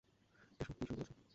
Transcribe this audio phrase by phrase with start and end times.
[0.59, 1.11] এসব কী শুরু করেছ?